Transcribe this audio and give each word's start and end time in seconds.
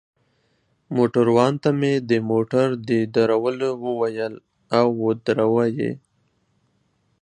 موټروان 0.95 1.53
ته 1.63 1.69
مې 1.79 1.93
د 2.09 2.11
موټر 2.29 2.67
د 2.87 2.89
درولو 3.15 3.69
وویل، 3.85 4.33
او 4.79 4.87
ودروه 5.05 5.65
يې. 5.77 5.91